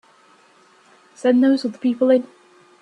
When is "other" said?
1.63-1.77